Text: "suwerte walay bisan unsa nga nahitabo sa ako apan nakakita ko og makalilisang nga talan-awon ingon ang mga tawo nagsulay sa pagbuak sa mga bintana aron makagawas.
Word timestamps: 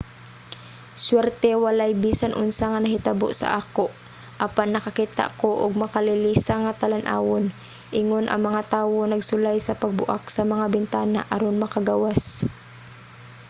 "suwerte 1.05 1.51
walay 1.63 1.91
bisan 2.03 2.33
unsa 2.43 2.65
nga 2.71 2.83
nahitabo 2.83 3.27
sa 3.39 3.47
ako 3.61 3.85
apan 4.45 4.69
nakakita 4.71 5.23
ko 5.41 5.49
og 5.63 5.79
makalilisang 5.83 6.61
nga 6.63 6.77
talan-awon 6.81 7.45
ingon 7.99 8.25
ang 8.29 8.41
mga 8.47 8.61
tawo 8.73 8.97
nagsulay 9.05 9.57
sa 9.61 9.77
pagbuak 9.81 10.23
sa 10.35 10.43
mga 10.51 10.65
bintana 10.75 11.19
aron 11.35 11.55
makagawas. 11.63 12.21